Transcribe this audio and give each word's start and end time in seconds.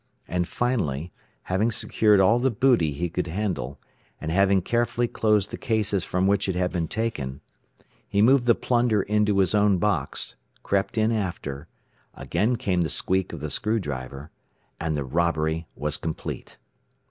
And 0.27 0.47
finally, 0.47 1.13
having 1.43 1.69
secured 1.69 2.19
all 2.19 2.39
the 2.39 2.49
booty 2.49 2.91
he 2.91 3.07
could 3.07 3.27
handle, 3.27 3.79
and 4.19 4.31
having 4.31 4.63
carefully 4.63 5.07
closed 5.07 5.51
the 5.51 5.59
cases 5.59 6.03
from 6.03 6.25
which 6.25 6.49
it 6.49 6.55
had 6.55 6.71
been 6.71 6.87
taken, 6.87 7.39
he 8.09 8.19
moved 8.19 8.47
the 8.47 8.55
plunder 8.55 9.03
into 9.03 9.37
his 9.37 9.53
own 9.53 9.77
box, 9.77 10.35
crept 10.63 10.97
in 10.97 11.11
after; 11.11 11.67
again 12.15 12.55
came 12.55 12.81
the 12.81 12.89
squeak 12.89 13.31
of 13.31 13.41
the 13.41 13.51
screw 13.51 13.77
driver 13.79 14.31
and 14.79 14.95
the 14.95 15.03
robbery 15.05 15.67
was 15.75 15.97
complete. 15.97 16.57